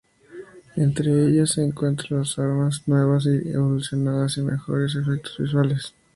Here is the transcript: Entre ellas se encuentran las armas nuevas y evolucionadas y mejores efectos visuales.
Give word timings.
Entre 0.77 1.11
ellas 1.27 1.51
se 1.51 1.63
encuentran 1.63 2.21
las 2.21 2.39
armas 2.39 2.81
nuevas 2.87 3.27
y 3.27 3.49
evolucionadas 3.51 4.35
y 4.39 4.41
mejores 4.41 4.95
efectos 4.95 5.37
visuales. 5.37 5.93